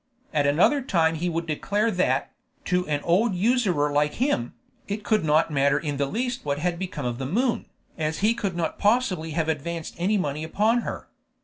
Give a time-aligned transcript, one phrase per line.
[0.33, 2.31] At another time he would declare that,
[2.65, 4.55] to an old usurer like him,
[4.87, 7.67] it could not matter in the least what had become of the moon,
[7.99, 11.07] as he could not possibly have advanced any money upon her.